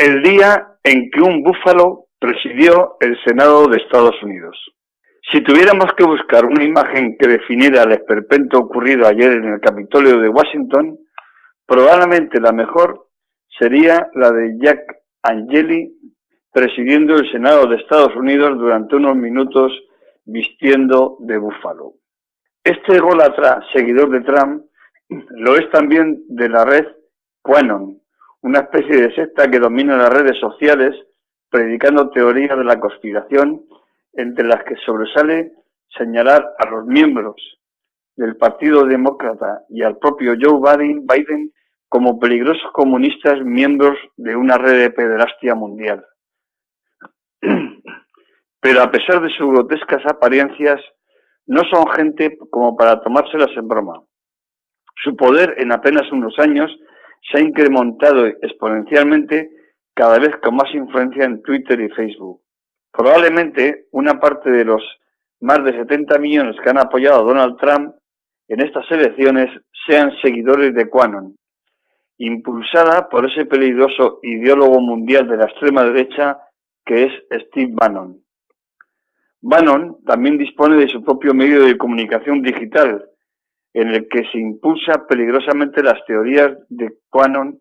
[0.00, 4.56] el día en que un búfalo presidió el Senado de Estados Unidos.
[5.30, 10.18] Si tuviéramos que buscar una imagen que definiera el esperpento ocurrido ayer en el Capitolio
[10.18, 10.98] de Washington,
[11.66, 13.08] probablemente la mejor
[13.58, 14.80] sería la de Jack
[15.22, 15.92] Angeli
[16.50, 19.70] presidiendo el Senado de Estados Unidos durante unos minutos
[20.24, 21.92] vistiendo de búfalo.
[22.64, 24.64] Este golatra, seguidor de Trump,
[25.10, 26.86] lo es también de la red
[27.42, 27.99] QAnon,
[28.42, 30.94] una especie de secta que domina las redes sociales
[31.50, 33.62] predicando teorías de la conspiración
[34.12, 35.52] entre las que sobresale
[35.96, 37.36] señalar a los miembros
[38.16, 41.52] del Partido Demócrata y al propio Joe Biden
[41.88, 46.04] como peligrosos comunistas miembros de una red de pederastia mundial.
[48.60, 50.80] Pero a pesar de sus grotescas apariencias,
[51.46, 54.02] no son gente como para tomárselas en broma.
[55.02, 56.70] Su poder en apenas unos años
[57.20, 59.50] se ha incrementado exponencialmente
[59.94, 62.40] cada vez con más influencia en Twitter y Facebook.
[62.92, 64.82] Probablemente una parte de los
[65.40, 67.94] más de 70 millones que han apoyado a Donald Trump
[68.48, 69.48] en estas elecciones
[69.86, 71.36] sean seguidores de Quanon,
[72.18, 76.38] impulsada por ese peligroso ideólogo mundial de la extrema derecha
[76.84, 77.12] que es
[77.46, 78.20] Steve Bannon.
[79.40, 83.09] Bannon también dispone de su propio medio de comunicación digital,
[83.72, 87.60] en el que se impulsa peligrosamente las teorías de Quanon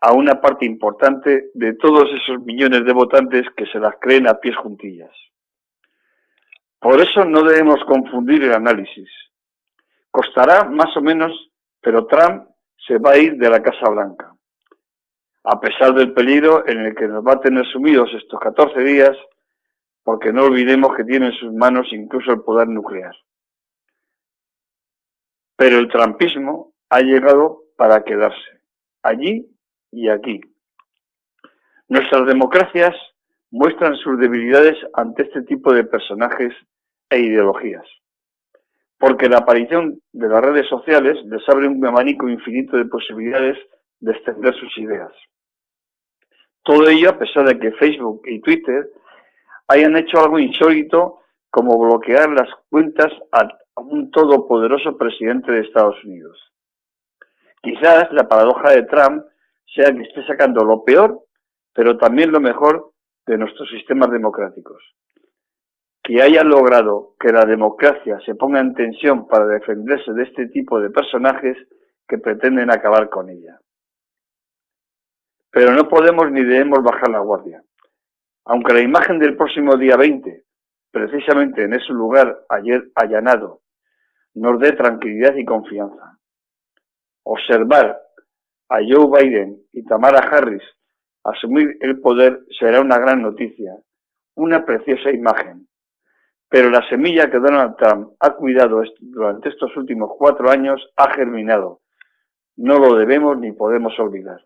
[0.00, 4.34] a una parte importante de todos esos millones de votantes que se las creen a
[4.34, 5.12] pies juntillas.
[6.78, 9.08] Por eso no debemos confundir el análisis.
[10.10, 11.32] Costará más o menos,
[11.80, 12.48] pero Trump
[12.86, 14.32] se va a ir de la Casa Blanca.
[15.44, 19.16] A pesar del peligro en el que nos va a tener sumidos estos 14 días,
[20.02, 23.14] porque no olvidemos que tiene en sus manos incluso el poder nuclear.
[25.56, 28.60] Pero el trumpismo ha llegado para quedarse,
[29.02, 29.46] allí
[29.90, 30.40] y aquí.
[31.88, 32.94] Nuestras democracias
[33.50, 36.52] muestran sus debilidades ante este tipo de personajes
[37.10, 37.86] e ideologías,
[38.98, 43.56] porque la aparición de las redes sociales les abre un abanico infinito de posibilidades
[44.00, 45.12] de extender sus ideas.
[46.62, 48.90] Todo ello a pesar de que Facebook y Twitter
[49.68, 53.12] hayan hecho algo insólito como bloquear las cuentas
[53.76, 56.52] a un todopoderoso presidente de Estados Unidos.
[57.62, 59.24] Quizás la paradoja de Trump
[59.74, 61.20] sea que esté sacando lo peor,
[61.74, 62.92] pero también lo mejor
[63.26, 64.82] de nuestros sistemas democráticos.
[66.02, 70.80] Que haya logrado que la democracia se ponga en tensión para defenderse de este tipo
[70.80, 71.56] de personajes
[72.08, 73.60] que pretenden acabar con ella.
[75.50, 77.62] Pero no podemos ni debemos bajar la guardia.
[78.44, 80.44] Aunque la imagen del próximo día 20,
[80.92, 83.62] precisamente en ese lugar ayer allanado,
[84.36, 86.18] nos dé tranquilidad y confianza.
[87.24, 87.98] Observar
[88.68, 90.62] a Joe Biden y Tamara Harris
[91.24, 93.72] asumir el poder será una gran noticia,
[94.36, 95.66] una preciosa imagen.
[96.48, 101.80] Pero la semilla que Donald Trump ha cuidado durante estos últimos cuatro años ha germinado.
[102.56, 104.40] No lo debemos ni podemos olvidar.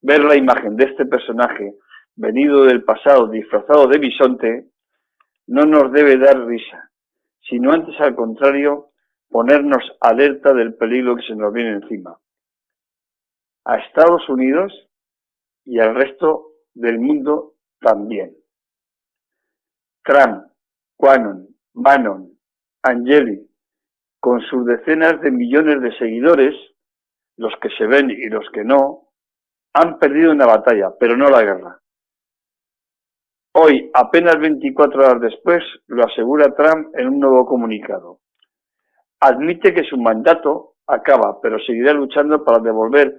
[0.00, 1.74] Ver la imagen de este personaje
[2.16, 4.66] venido del pasado disfrazado de bisonte
[5.46, 6.90] no nos debe dar risa,
[7.48, 8.90] sino antes al contrario
[9.28, 12.18] ponernos alerta del peligro que se nos viene encima
[13.64, 14.72] a Estados Unidos
[15.64, 18.36] y al resto del mundo también.
[20.04, 20.46] Trump,
[20.96, 22.38] Quanon, Bannon,
[22.82, 23.48] Angeli,
[24.20, 26.54] con sus decenas de millones de seguidores,
[27.36, 29.08] los que se ven y los que no,
[29.74, 31.81] han perdido una batalla, pero no la guerra.
[33.64, 38.18] Hoy, apenas 24 horas después, lo asegura Trump en un nuevo comunicado.
[39.20, 43.14] Admite que su mandato acaba, pero seguirá luchando para devolver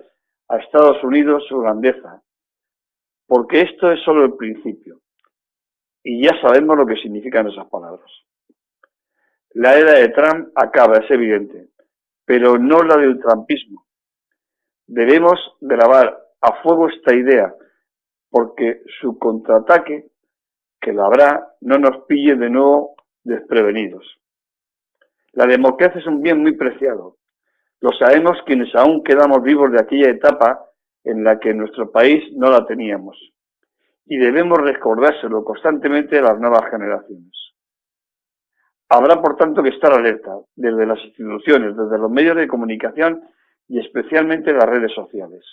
[0.50, 2.22] a Estados Unidos su grandeza,
[3.26, 5.00] porque esto es solo el principio.
[6.04, 8.12] Y ya sabemos lo que significan esas palabras.
[9.52, 11.70] La era de Trump acaba, es evidente,
[12.26, 13.86] pero no la del trumpismo.
[14.88, 17.56] Debemos grabar a fuego esta idea,
[18.30, 20.10] porque su contraataque,
[20.84, 24.06] que lo habrá, no nos pille de nuevo desprevenidos.
[25.32, 27.18] La democracia es un bien muy preciado,
[27.84, 30.66] lo sabemos quienes aún quedamos vivos de aquella etapa
[31.04, 33.18] en la que en nuestro país no la teníamos.
[34.06, 37.34] Y debemos recordárselo constantemente a las nuevas generaciones.
[38.88, 43.22] Habrá, por tanto, que estar alerta desde las instituciones, desde los medios de comunicación
[43.68, 45.44] y especialmente las redes sociales.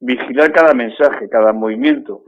[0.00, 2.24] Vigilar cada mensaje, cada movimiento,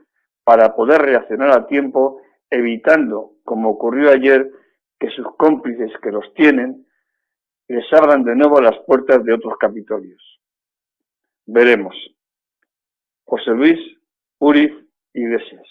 [0.48, 4.50] para poder reaccionar a tiempo, evitando, como ocurrió ayer,
[4.98, 6.86] que sus cómplices que los tienen
[7.68, 10.40] les abran de nuevo las puertas de otros capitolios.
[11.44, 11.94] Veremos.
[13.24, 13.78] José Luis
[14.38, 14.72] Uriz
[15.12, 15.66] Iglesias.